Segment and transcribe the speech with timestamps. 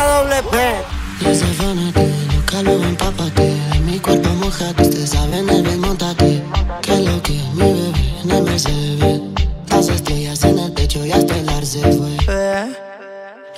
[0.00, 1.24] marca doble P.
[1.24, 3.54] Desafánate, nunca lo empápate.
[3.72, 6.42] De mi cuerpo mojate, usted sabe en el montate.
[6.82, 7.92] Que lo que mi bebé
[8.24, 9.20] en el Mercedes.
[9.68, 12.16] Las estrellas en el techo y hasta el arce fue.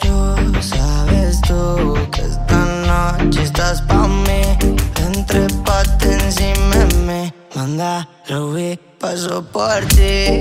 [0.03, 4.43] Yo sabes tú que esta noche estás pa' mí.
[5.07, 7.33] Entre pate encima de mí.
[7.55, 10.41] Manda, Ruby, paso por ti.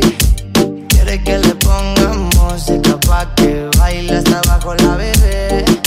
[0.90, 5.81] Quiere que le pongamos música pa' que baile hasta abajo la bebé.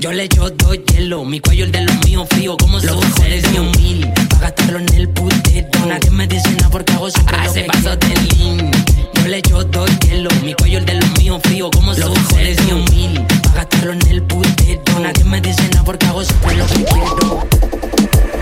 [0.00, 3.50] Yo le echo dos hielo, mi cuello el de los míos frío como los mejores
[3.50, 4.10] mío mil.
[4.30, 5.86] Pa' gastarlo en el putero.
[5.86, 8.70] Nadie me dice nada porque hago siempre lo que paso de lean.
[9.12, 12.64] Yo le echo dos hielo, mi cuello el de los míos frío como los mejores
[12.64, 13.26] mío mil.
[13.42, 15.00] Pa' gastarlo en el putero.
[15.00, 17.46] Nadie me dice nada porque hago siempre lo que quiero.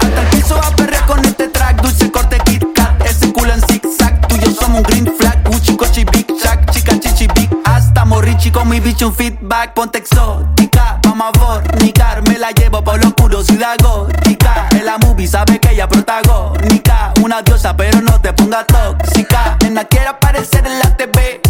[0.00, 3.60] Hasta el piso a perrear con este track Dulce corte Kit Kat, ese culo en
[3.62, 7.50] zigzag Tú y yo somos un green flag, Gucci, Cochi, Big Shack Chica, chichi, big
[7.64, 10.87] hasta Richie con mi bicho un feedback Ponte exótica,
[11.18, 14.68] vamos a Me la llevo por los curiosidad gótica.
[14.72, 17.12] En la movie sabe que ella protagónica.
[17.22, 19.56] Una diosa pero no te ponga tóxica.
[19.62, 21.40] Nena quiere aparecer en la TV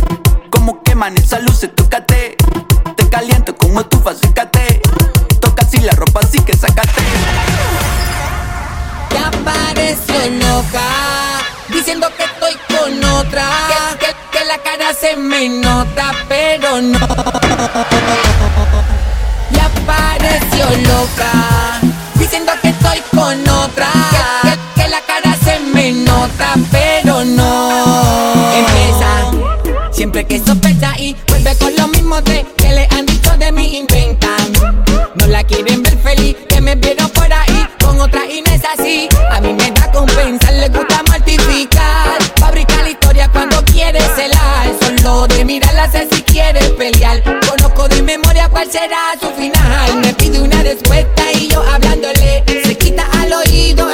[0.50, 2.36] Como queman esas luces, tócate
[2.96, 4.80] Te caliento como estufa, sécate
[5.40, 7.02] Toca así la ropa, así que sácate.
[9.12, 10.80] Ya pareció loca,
[11.68, 13.48] diciendo que estoy con otra.
[13.98, 16.98] Que- que la cara se me nota, pero no.
[19.58, 21.80] Ya pareció loca,
[22.14, 23.88] diciendo que estoy con otra.
[24.76, 28.52] Que, la cara se me nota, pero no.
[28.54, 33.50] Empieza, siempre que sospecha y vuelve con lo mismo de que le han dicho de
[33.50, 34.52] mí inventan.
[35.16, 39.08] No la quieren ver feliz, que me vieron por ahí con otra Inés así.
[39.32, 42.22] A mí me da compensar, le gusta mortificar.
[42.38, 44.72] Fabricar la historia cuando quiere celar.
[44.80, 47.37] Solo de mirarla sé si quiere pelear.
[48.58, 50.00] Cuál será su final.
[50.00, 52.42] Me pide una respuesta y yo hablándole.
[52.64, 53.87] Se quita al oído,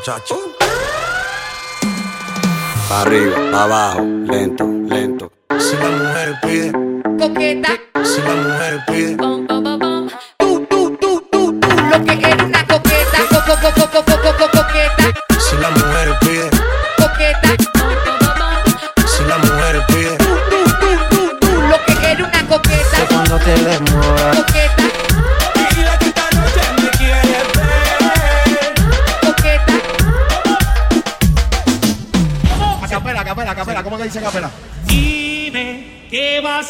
[0.00, 0.39] muchacho.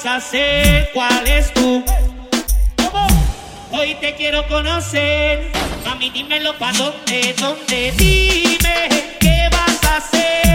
[0.02, 0.90] vas a hacer?
[0.94, 1.84] ¿Cuál es tu?
[3.72, 5.52] Hoy te quiero conocer.
[5.84, 7.92] A Mami, dímelo pa' dónde, dónde.
[7.96, 8.88] Dime,
[9.20, 10.49] ¿qué vas a hacer?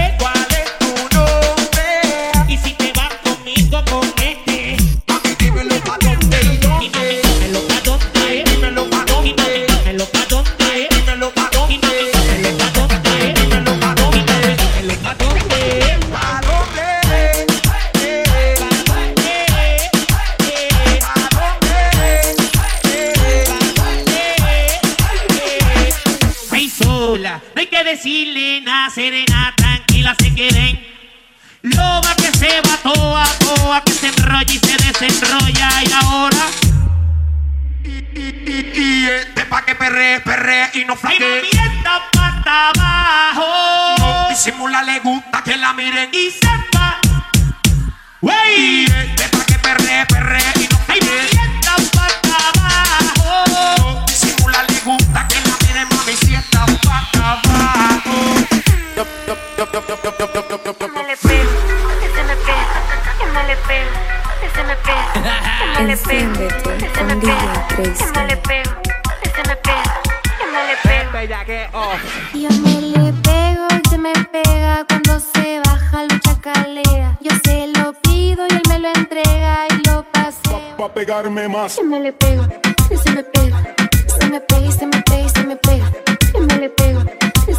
[81.15, 81.73] pegarme más.
[81.73, 82.49] Se me le pega,
[82.89, 83.75] se me pega,
[84.19, 85.91] se me pega, se me pega, se me pega.
[86.33, 87.05] Se me le pega,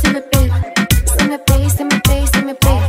[0.00, 0.62] se me pega,
[1.16, 2.88] se me pega, se me pega, se me pega.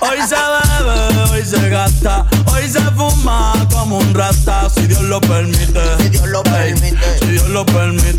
[0.00, 5.20] Hoy se bebe, hoy se gasta, hoy se fuma como un rata, si Dios lo
[5.20, 5.80] permite.
[5.98, 7.18] Si Dios lo permite.
[7.20, 8.15] Si Dios lo permite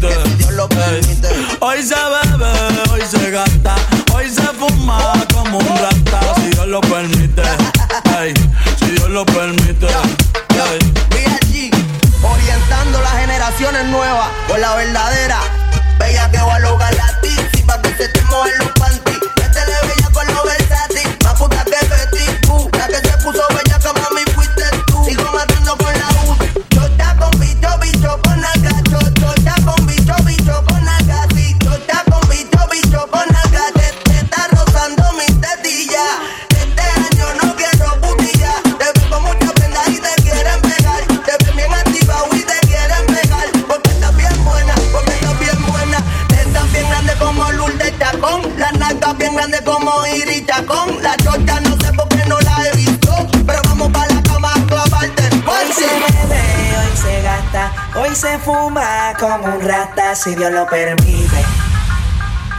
[59.19, 61.45] como un rata si Dios lo permite.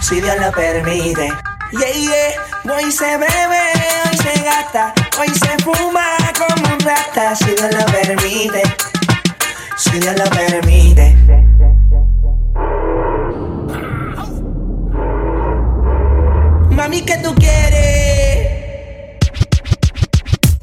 [0.00, 1.32] Si Dios lo permite.
[1.70, 2.74] Yeah, yeah.
[2.74, 3.62] Hoy se bebe,
[4.04, 8.62] hoy se gasta, hoy se fuma como un rata si Dios lo permite.
[9.76, 11.16] Si Dios lo permite.
[16.70, 19.18] Mami, ¿qué tú quieres?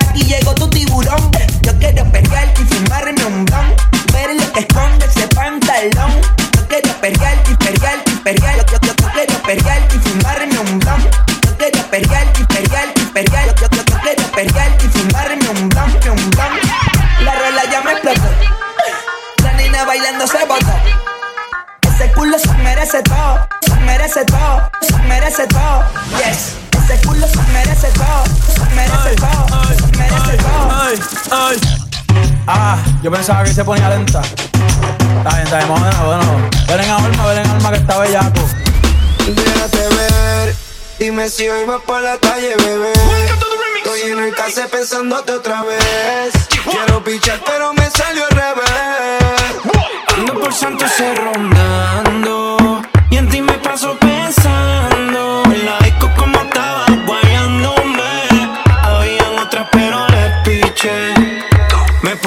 [0.09, 1.31] Aquí llegó tu tiburón.
[1.61, 6.11] Yo quiero pelear y fumarme un blon ver lo que esconde ese pantalón.
[6.55, 8.57] Yo quiero perrear, y perrear, y perrear.
[8.71, 11.01] Yo, yo, yo, quiero perrear y fumarme un blon.
[11.43, 13.47] Yo quiero perrear, y perrear, y perrear.
[13.55, 16.53] Yo, yo, yo, quiero perrear y fumarme un blon, un blon.
[17.21, 18.29] La rola ya me explotó.
[19.43, 20.73] La nena bailando se botó.
[21.81, 25.83] Ese culo se merece todo, se merece todo, se merece todo.
[26.17, 26.55] Yes.
[26.83, 30.71] Ese culo se merece todo, se merece todo, se merece todo.
[30.71, 30.99] Ay,
[31.31, 31.94] ay, ay.
[32.47, 34.21] Ah, yo pensaba que se ponía lenta.
[34.21, 36.49] Está bien, está bien, bueno, bueno.
[36.67, 38.41] Ven en alma, ven en alma que está bellaco.
[39.27, 40.55] Déjate ver,
[40.99, 42.93] dime si hoy vas por la calle, bebé.
[43.77, 46.33] Estoy en el case pensándote otra vez.
[46.69, 49.25] Quiero pichar, pero me salió al revés.
[50.17, 55.43] Ando por Santo Cerro rondando Y en ti me paso pensando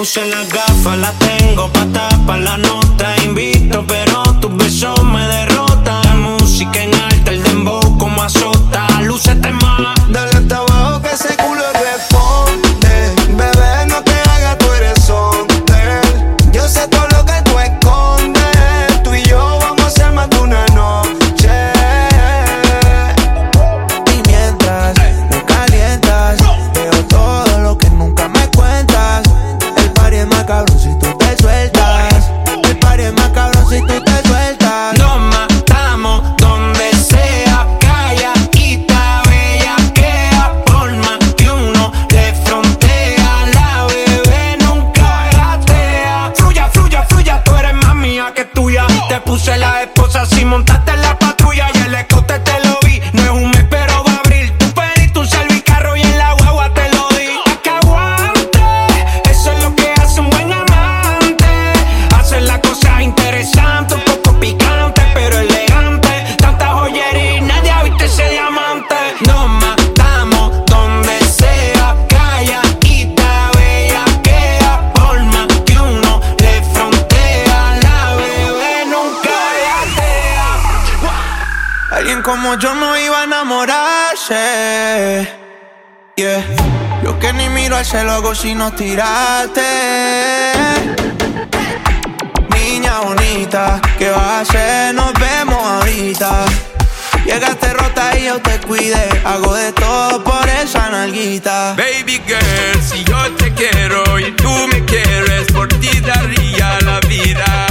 [0.09, 2.88] puse las gafas, las tengo pa' tapar la nota
[88.09, 89.63] cielo hago sino tirarte.
[92.55, 94.95] Niña bonita, ¿qué vas a hacer?
[94.95, 96.45] Nos vemos ahorita.
[97.25, 99.09] Llegaste rota y yo te cuidé.
[99.25, 101.75] Hago de todo por esa nalguita.
[101.77, 107.67] Baby girl, si yo te quiero y tú me quieres, por ti daría la vida.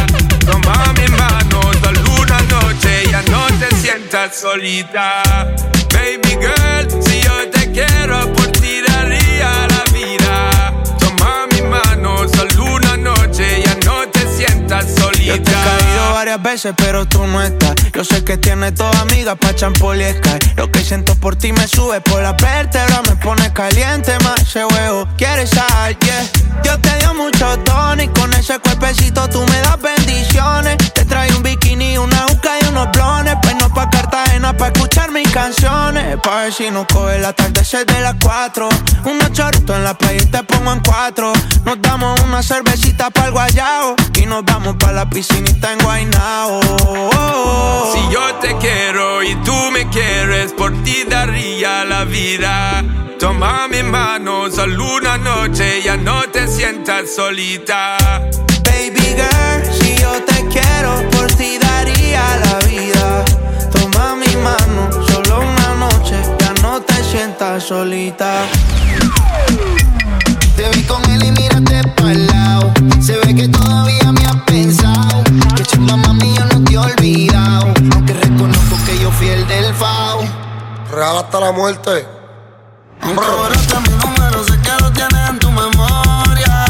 [0.45, 5.23] Toma mi mano, solo una noche, ya no te sientas solita.
[5.93, 9.76] Baby girl, si yo te quiero, por ti daría la vida.
[14.67, 15.25] Sientas solita.
[15.25, 17.75] Yo te he caído varias veces, pero tú no estás.
[17.93, 20.53] Yo sé que tienes toda amigas pa' champol y Sky.
[20.55, 24.65] Lo que siento por ti me sube por la vértebra, me pone caliente más ese
[24.65, 25.07] huevo.
[25.17, 25.97] ¿Quieres sal?
[25.99, 26.23] Yeah.
[26.63, 30.77] Yo te dio mucho tono y con ese cuerpecito tú me das bendiciones.
[30.93, 33.35] Te trae un bikini, una uca y unos blones.
[33.41, 33.86] Pues no pa'
[34.17, 36.17] Cartagena pa' escuchar mis canciones.
[36.23, 38.67] Pa' ver si nos coge el atardecer de las cuatro.
[39.05, 41.33] Unos choritos en la playa y te pongo en cuatro.
[41.63, 46.61] Nos damos una cervecita para el guayao y nos vamos pa' la piscinita en Guaynao.
[47.93, 52.83] Si yo te quiero y tú me quieres, por ti daría la vida.
[53.19, 57.97] Toma mi mano, solo una noche, ya no te sientas solita.
[58.63, 63.25] Baby girl, si yo te quiero, por ti daría la vida.
[63.97, 68.45] Toma mi mano, solo una noche, ya no te sientas solita.
[70.55, 72.71] Te vi con él y mírate pa'l lado.
[73.01, 75.23] Se ve que todavía me has pensado.
[75.55, 77.73] Que chumba mami, yo no te he olvidado.
[77.95, 80.21] Aunque reconozco que yo fui el del FAO.
[80.91, 82.07] Real hasta la muerte.
[83.01, 86.67] Borraste mi número, sé que lo tienes en tu memoria.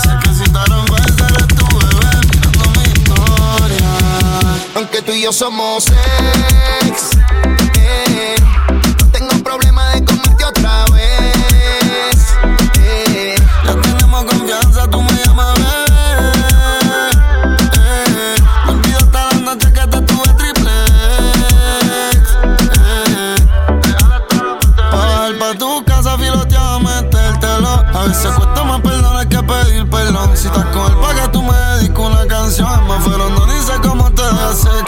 [0.00, 3.90] Sé que si te lo ves, eres tu bebé mirando mi historia.
[4.76, 6.09] Aunque tú y yo somos ex,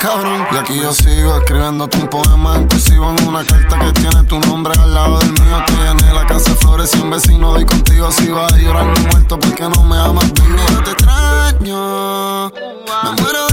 [0.02, 0.44] cabrón.
[0.52, 4.72] Y aquí yo sigo escribiéndote un poema inclusivo en una carta que tiene tu nombre
[4.80, 5.64] al lado del mío.
[5.66, 9.84] Tiene la casa flores y un vecino y contigo si vas llorando muerto porque no
[9.84, 10.56] me amas vivo.
[10.72, 12.50] Yo te extraño.
[13.04, 13.51] Me muero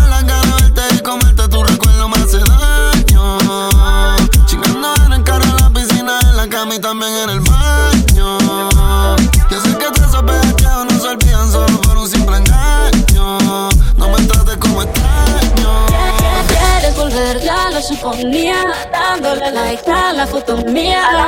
[18.91, 21.27] dándole like a la foto mía.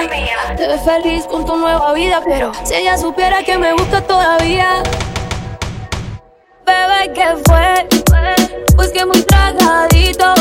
[0.57, 4.81] Te ves feliz con tu nueva vida, pero si ella supiera que me gusta todavía.
[6.65, 7.87] Bebé, ¿qué fue?
[8.75, 10.33] Pues que muy tragadito.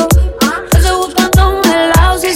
[0.72, 2.28] Estoy buscando un helado si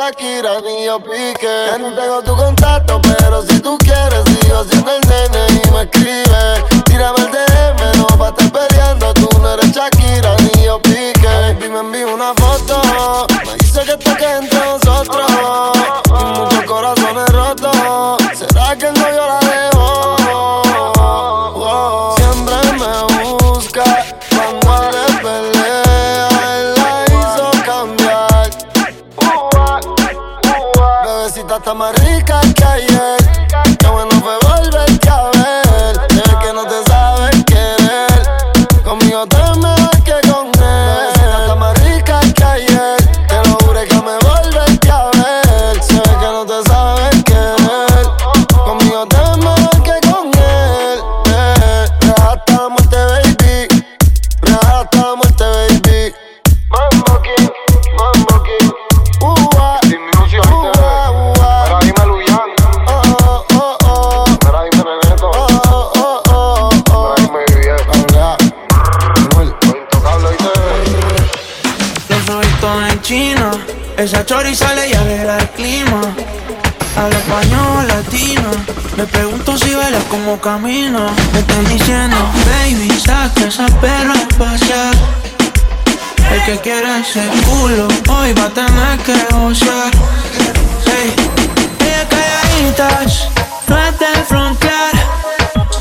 [0.00, 1.66] Shakira ni yo pique.
[1.66, 5.82] Ya no tengo tu contacto, pero si tú quieres, sigo siendo el nene y me
[5.82, 6.29] escribo.
[80.38, 81.10] camino.
[81.32, 82.16] Me están diciendo,
[82.46, 84.94] baby, saca esa perra a pasear.
[86.30, 89.90] El que quiere ese culo, hoy va a tener que usar.
[90.86, 91.12] Hey,
[91.80, 93.28] ella calladitas,
[93.66, 94.92] no es de frontear.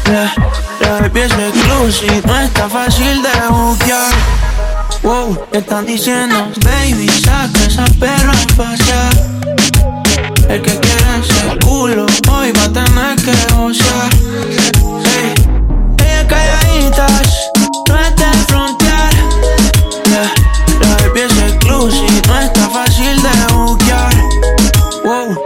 [0.06, 0.34] La,
[0.82, 4.14] la baby es exclusive, no está fácil de buquear.
[5.04, 9.30] Wow, te están diciendo, baby, saca esa perra a pasear.
[10.50, 14.10] El que quiera ese culo hoy va a tener que gozar.
[15.06, 15.34] Hey.
[16.00, 17.52] Ella calladitas,
[17.88, 19.14] no es de frontear.
[20.06, 20.34] Yeah.
[20.82, 24.16] La baby es exclusive, no está fácil de buquear.
[25.04, 25.38] Wow.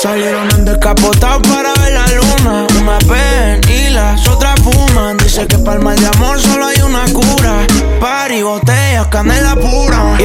[0.00, 5.16] Salieron en descapotado para ver la luna fuma pen y las otras fuman.
[5.18, 7.66] Dice que para el mal de amor solo hay una cura.
[8.00, 10.16] Party, botellas, canela pura.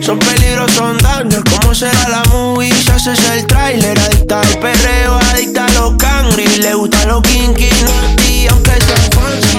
[0.00, 2.72] Son peligrosos son daños, ¿cómo será la movie?
[2.72, 7.70] Se hace el trailer, adicta al perreo, adicta a los cangri, le gusta los kinky,
[7.84, 9.58] no aunque sea fancy.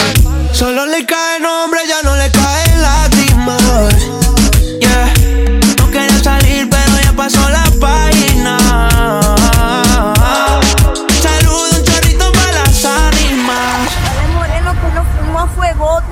[0.51, 2.02] Solo le cae nombre, ya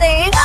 [0.01, 0.40] tiếng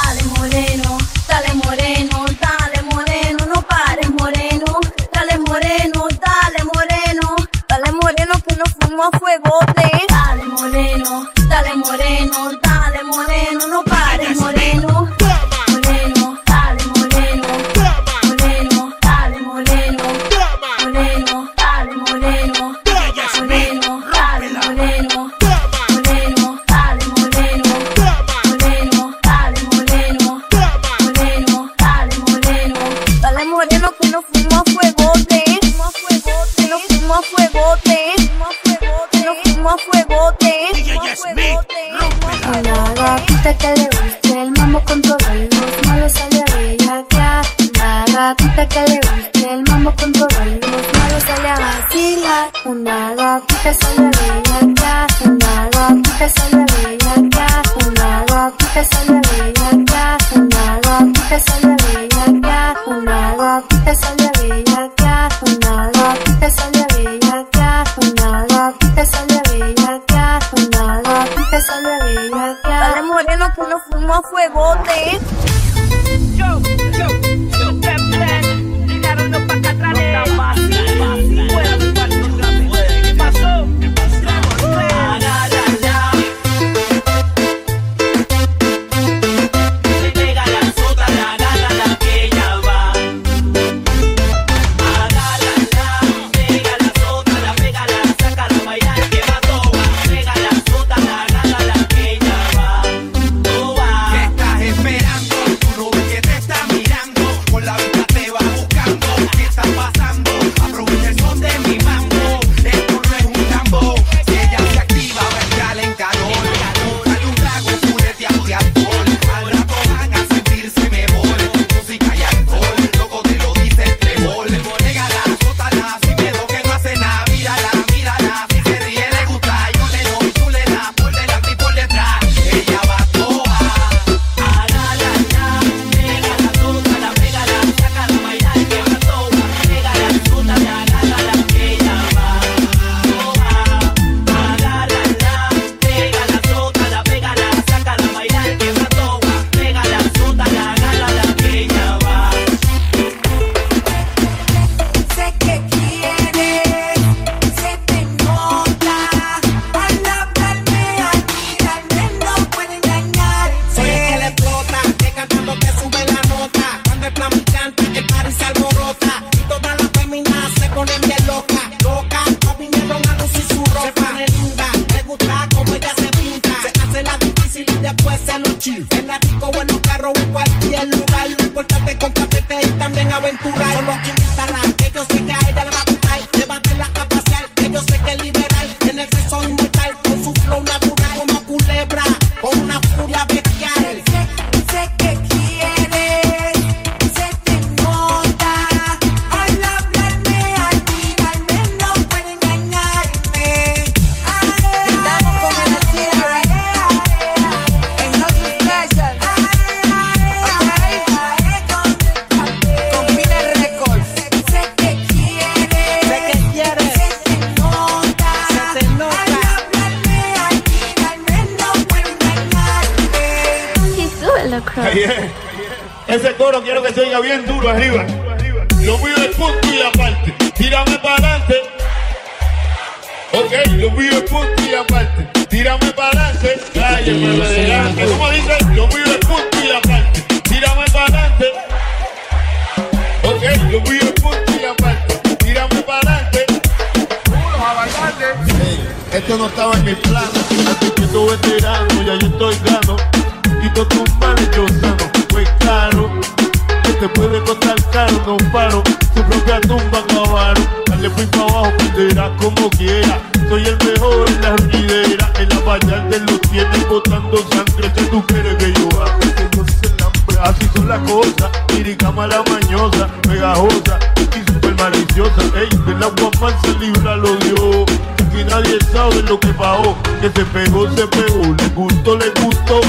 [281.86, 282.80] gustó, le gustó.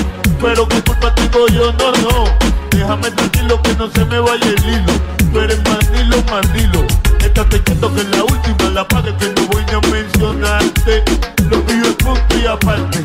[0.42, 2.26] Pero que culpa tengo yo, no, no.
[2.72, 4.94] Déjame tranquilo que no se me vaya el hilo.
[5.32, 6.86] Tú eres mandilo, mandilo.
[7.20, 11.04] Estate quieto que en la última la pague que no voy a mencionarte.
[11.50, 13.04] Lo mío es punto y aparte.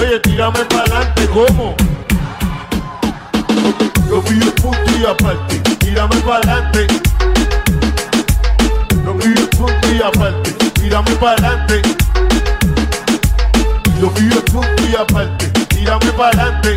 [0.00, 1.74] Oye, tírame para adelante, ¿cómo?
[4.08, 6.86] Lo mío es punto y aparte, tírame para adelante.
[9.04, 12.05] Lo mío es punto y aparte, tírame para adelante.
[14.00, 16.76] Lo mío es punto y aparte, tírame para adelante.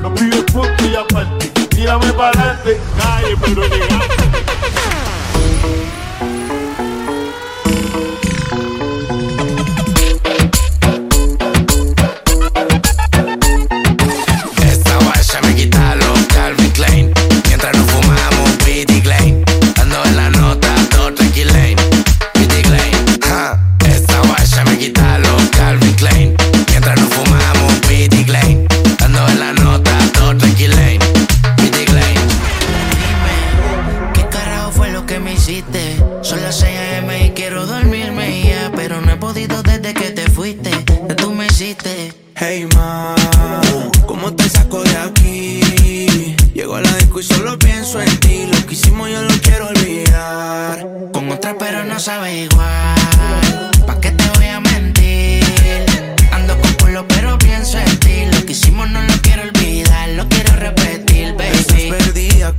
[0.00, 2.80] Lo mío es punto y aparte, tírame para adelante.
[2.96, 4.61] Calle, pero elegante.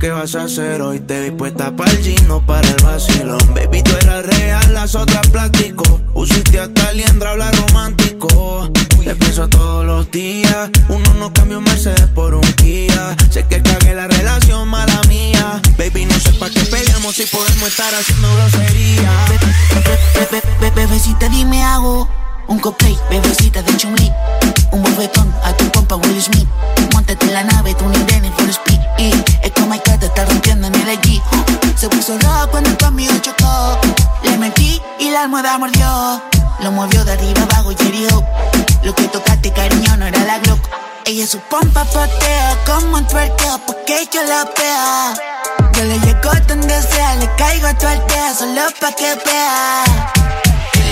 [0.04, 1.00] ¿Qué vas a hacer hoy?
[1.00, 3.38] Te vi puesta para el gino, para el vacilón.
[3.54, 5.98] Baby, tú eras real, las otras plástico.
[6.12, 8.70] Usiste hasta liendra, habla romántico.
[9.02, 10.68] Te pienso todos los días.
[10.90, 13.16] Uno no cambia un Mercedes por un Kia.
[13.30, 15.62] Sé que cagué la relación, mala mía.
[15.78, 19.10] Baby, no sé pa' qué peleamos si podemos estar haciendo grosería.
[20.30, 22.10] Be- be- Bebecita, dime hago
[22.48, 24.12] un cosplay, bebecita de chumli.
[24.72, 26.48] Un bofetón a tu compa Will Smith.
[26.92, 28.80] Montate en la nave, tú ni Dennis for speed.
[28.98, 31.22] Y es como hay que te está rompiendo en el allí.
[31.76, 33.78] Se puso rojo cuando conmigo chocó.
[34.22, 36.22] Le metí y la almohada mordió.
[36.60, 38.24] Lo movió de arriba abajo y herió.
[38.82, 40.60] Lo que tocaste, cariño, no era la Glock.
[41.06, 45.14] Ella su pompa patea como un twerkeo porque yo la vea.
[45.74, 50.43] Yo le llego donde sea, le caigo a tu aldea solo pa' que vea.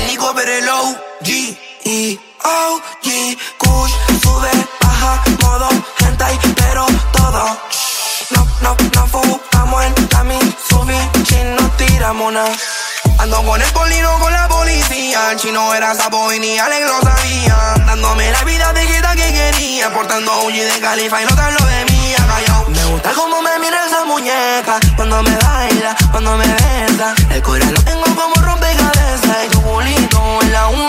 [0.06, 7.58] Nico Berelo, G E O G Kush sube, baja, modo hentai, pero todo.
[8.30, 10.38] No, no, no fumamos en cami,
[10.68, 12.44] subí, chino, tiramos una.
[13.18, 15.36] Ando con el colino con la policía.
[15.36, 17.56] Chino era sapo y ni Alex lo sabía.
[17.86, 19.92] Dándome la vida de quita que quería.
[19.92, 22.16] Portando OG de Califa y no tan lo de mía.
[22.16, 22.68] Callao.
[22.68, 24.80] Me gusta cómo me mira esa muñeca.
[24.96, 27.14] Cuando me baila, cuando me besa.
[27.30, 28.51] El corazón lo tengo como rompecabezas.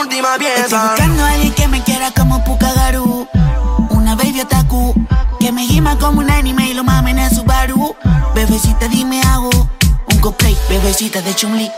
[0.03, 3.25] Estoy buscando a alguien que me quiera como Pukagaru.
[3.89, 4.93] Una baby otaku.
[5.39, 7.95] Que me gima como un anime y lo mamen en su baru.
[8.35, 9.49] Bebecita, dime hago
[10.07, 10.57] un cosplay.
[10.67, 11.71] Bebecita de Chumli.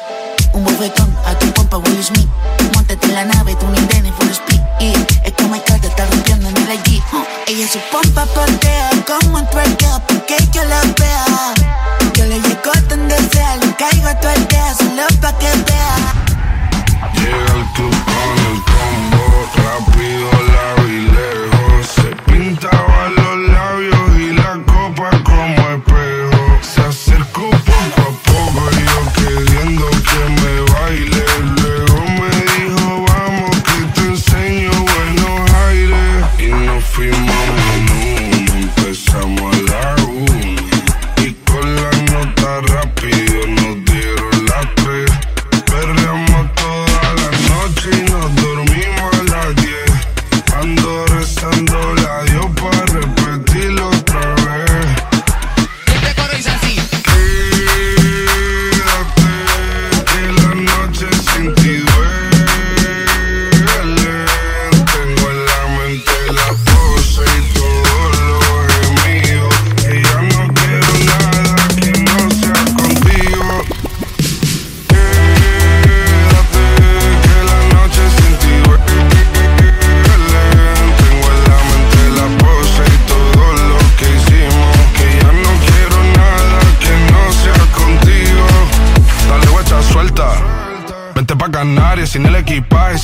[0.54, 2.28] Un bofetón a tu pompa Will Smith.
[2.74, 4.62] Montate en la nave, tú Nintendo full speed.
[4.80, 7.04] Y es como el carta está rompiendo en el allí.
[7.14, 11.54] Uh, ella su pompa portea como un tuerca porque yo la vea.
[12.16, 16.25] Yo le llego donde sea, le caigo a tuerca solo pa' que vea.
[17.14, 19.24] Llega el club con el combo,
[19.56, 20.85] rápido la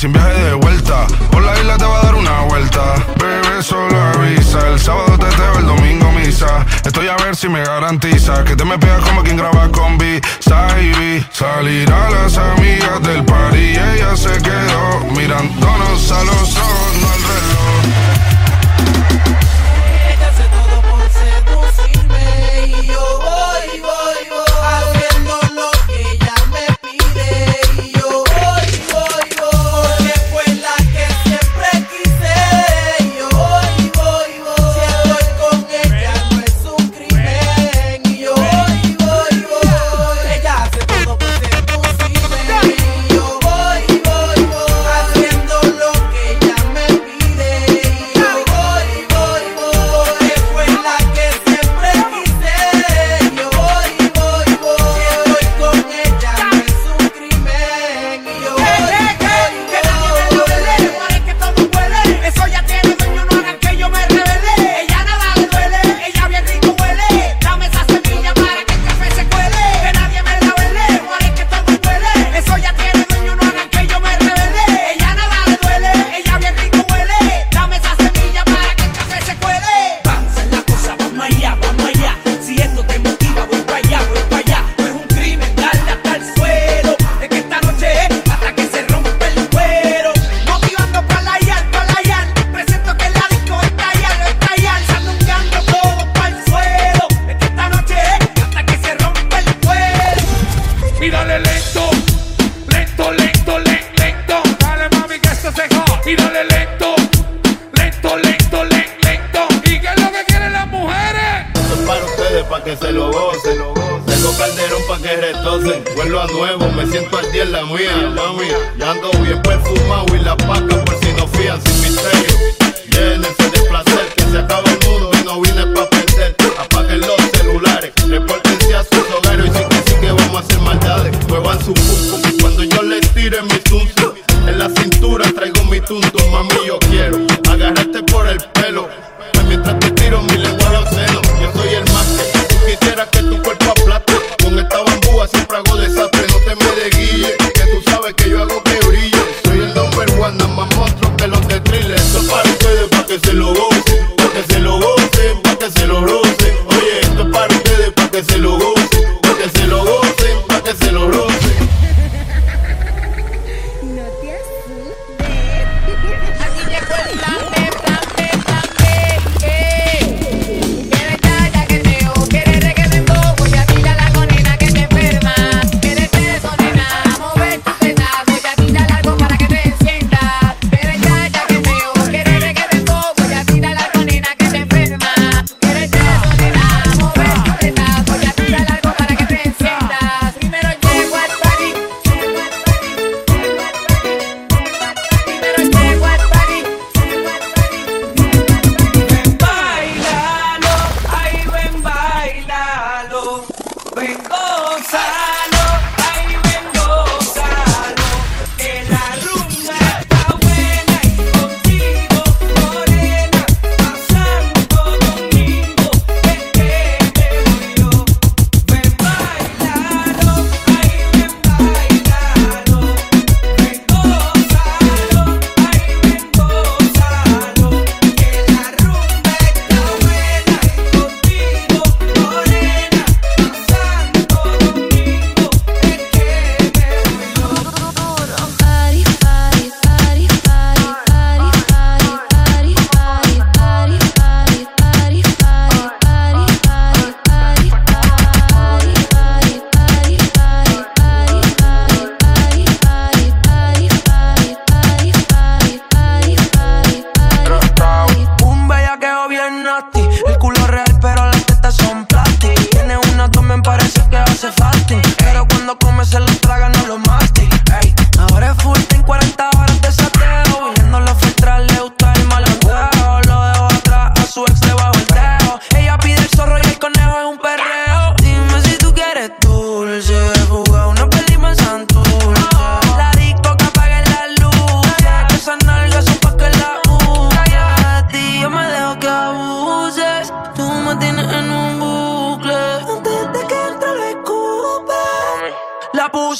[0.02, 1.06] sin viaje de vuelta.
[1.30, 3.06] Por la isla te va a dar una vuelta.
[3.20, 4.58] Bebé, solo avisa.
[4.70, 6.66] El sábado te teo, el domingo misa.
[6.84, 10.20] Estoy a ver si me garantiza que te me pegas como quien graba con B.
[10.40, 11.24] Saibi.
[11.30, 17.08] Salir a las amigas del par y ella se quedó mirándonos a los ojos, no
[17.12, 18.11] al.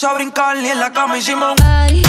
[0.05, 2.03] A brincar y en la cama hicimos Party,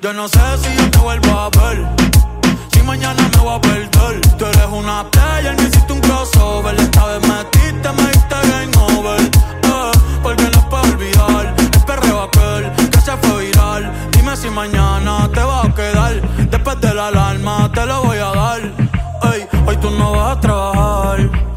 [0.00, 1.86] yo no sé si yo te vuelvo a ver.
[2.72, 4.20] Si mañana me voy a perder.
[4.36, 6.74] Tú eres una player, me hiciste un crossover.
[6.78, 9.20] Esta vez metiste, me diste game over.
[9.20, 9.92] Eh,
[10.22, 13.92] porque no puedo olvidar el perreo aquel que se fue viral.
[14.12, 16.20] Dime si mañana te va a quedar.
[16.50, 18.60] Después de la alarma te lo voy a dar.
[19.32, 21.47] Ey, hoy tú no vas a trabajar.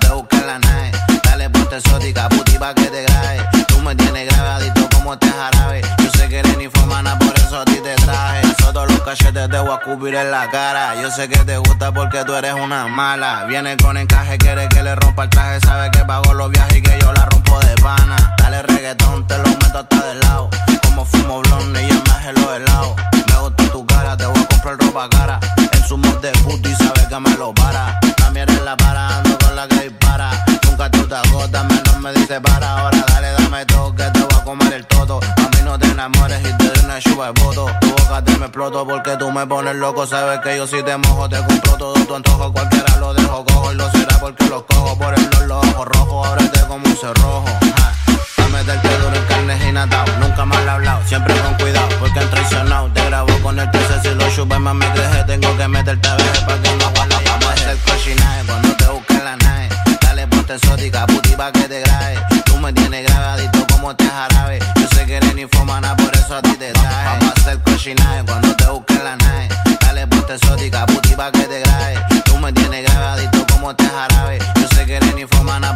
[0.00, 0.92] Te busquen la nave.
[1.24, 3.38] Dale ponte exótica, puti pa' que te grabe.
[3.68, 5.82] Tú me tienes grabadito como te jarabe.
[5.98, 8.42] Yo sé que eres ninfomana, por eso a ti te traje.
[8.72, 11.00] Todos los cachetes te voy a cubrir en la cara.
[11.00, 13.44] Yo sé que te gusta porque tú eres una mala.
[13.44, 15.60] Viene con encaje, quiere que le rompa el traje.
[15.60, 18.34] Sabe que pago los viajes y que yo la rompo de pana.
[18.38, 20.50] Dale reggaetón, te lo meto hasta del lado.
[20.82, 22.96] Como fumo blonde y me los helados.
[23.26, 25.40] Me gusta tu cara, te voy a comprar ropa cara.
[25.72, 27.98] En su mod de puto y sabes que me lo para.
[28.30, 30.30] También eres la para, ando con la que dispara.
[30.62, 32.78] Nunca tú te agotas, menos me dice para.
[32.78, 35.18] Ahora dale, dame todo que te voy a comer el toto.
[35.18, 37.66] A mí no te enamores y te doy una chupa de voto.
[37.80, 40.06] Tu boca te me exploto porque tú me pones loco.
[40.06, 42.52] Sabes que yo si te mojo te compro todo tu antojo.
[42.52, 46.28] Cualquiera lo dejo cojo y lo será porque los cojo por el los ojos rojos.
[46.28, 47.46] Ábrete como un cerrojo.
[48.60, 50.04] Meterte duro en carne y natao.
[50.20, 51.88] Nunca he hablado, siempre con cuidado.
[51.98, 52.90] Porque han traicionado.
[52.92, 55.24] Te grabo con el 13 si lo chupes más me creje.
[55.24, 57.16] Tengo que meterte a ver para que no aguante.
[57.24, 59.68] Vamos a hacer cochinaje cuando te busquen la nave.
[60.02, 62.18] Dale ponte exótica, puti pa' que te grabe.
[62.44, 64.58] Tú me tienes grabadito como te jarabe.
[64.76, 67.18] Yo sé que eres ninfomana, por eso a ti te traje.
[67.18, 69.48] Vamos a hacer cochinaje cuando te busquen la nave.
[69.80, 71.94] Dale ponte exótica, puti pa' que te grabe.
[72.26, 74.38] Tú me tienes grabadito como te jarabe.
[74.56, 75.69] Yo sé que eres ninfomana,